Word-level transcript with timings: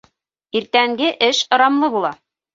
Иртәнге 0.59 1.11
эш 1.29 1.43
ырымлы 1.59 1.93
була. 1.99 2.13